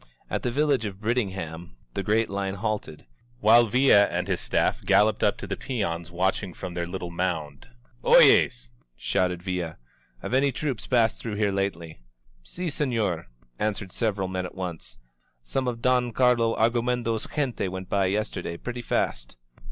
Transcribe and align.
At 0.31 0.41
the 0.41 0.49
village 0.49 0.83
of 0.85 0.99
Brit 0.99 1.17
tingham 1.17 1.75
the 1.93 2.01
great 2.01 2.27
line 2.27 2.55
halted, 2.55 3.05
while 3.39 3.67
Villa 3.67 4.05
and 4.05 4.27
his 4.27 4.39
staff 4.41 4.83
galloped 4.83 5.23
up 5.23 5.37
to 5.37 5.45
the 5.45 5.55
peons 5.55 6.09
watching 6.09 6.55
from 6.55 6.73
their 6.73 6.87
little 6.87 7.11
moimd. 7.11 7.67
OyezV* 8.03 8.69
said 8.97 9.43
Villa, 9.43 9.77
Have 10.23 10.33
any 10.33 10.51
troops 10.51 10.87
passed 10.87 11.21
through 11.21 11.35
here 11.35 11.51
lately?'* 11.51 12.01
"iSt, 12.43 12.71
senorT' 12.71 13.27
answered 13.59 13.91
several 13.91 14.27
men 14.27 14.47
at 14.47 14.55
once. 14.55 14.97
Some 15.43 15.67
of 15.67 15.83
Don 15.83 16.13
Carlo 16.13 16.55
Argumedo's 16.55 17.27
gente 17.35 17.67
went 17.67 17.87
by 17.87 18.07
yesterday 18.07 18.57
pretty 18.57 18.81
fast." 18.81 19.37